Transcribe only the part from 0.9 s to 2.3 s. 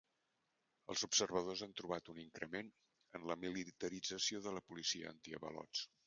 Els observadors han trobat un